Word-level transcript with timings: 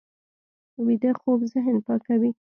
ویده 0.85 1.11
خوب 1.19 1.39
ذهن 1.53 1.75
پاکوي 1.85 2.31